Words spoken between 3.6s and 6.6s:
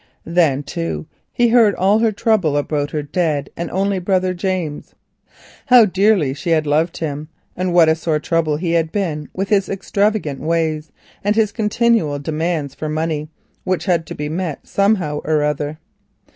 only brother James, how dearly she